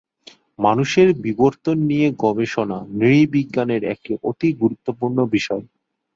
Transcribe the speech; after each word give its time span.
মানুষের 0.59 1.07
বিবর্তন 1.25 1.77
নিয়ে 1.89 2.07
গবেষণা 2.23 2.77
নৃবিজ্ঞানের 2.97 3.81
একটি 3.93 4.11
অতি 4.23 4.49
গুরুত্বপূর্ণ 4.61 5.17
বিষয়। 5.35 5.63